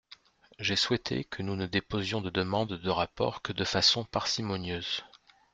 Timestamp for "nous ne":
1.43-1.67